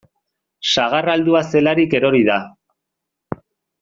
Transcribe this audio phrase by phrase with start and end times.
[0.75, 2.39] Sagarra heldua zelarik erori da.